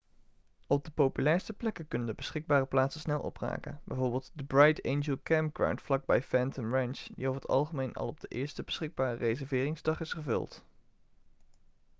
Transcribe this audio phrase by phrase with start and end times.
[0.67, 5.81] op de populairste plekken kunnen de beschikbare plaatsen snel opraken bijvoorbeeld de bright angel campground
[5.81, 10.13] vlak bij phantom ranch die over het algemeen al op de eerste beschikbare reserveringsdag is
[10.13, 10.63] gevuld